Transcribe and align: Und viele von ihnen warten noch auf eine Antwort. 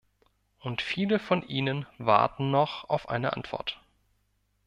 Und 0.57 0.81
viele 0.81 1.19
von 1.19 1.47
ihnen 1.47 1.85
warten 1.99 2.49
noch 2.49 2.89
auf 2.89 3.07
eine 3.09 3.33
Antwort. 3.33 3.79